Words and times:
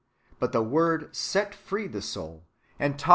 But 0.39 0.51
the 0.51 0.63
Word 0.63 1.15
set 1.15 1.53
free 1.53 1.85
the 1.85 2.01
soul, 2.01 2.47
and 2.79 2.97
taught 2.97 3.05
1 3.05 3.09
Matt. 3.09 3.09